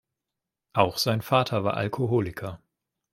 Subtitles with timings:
[0.73, 2.59] Auch sein Vater war Alkoholiker.